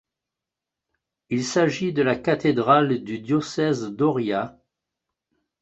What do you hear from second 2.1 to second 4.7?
cathédrale du diocèse d'Oria.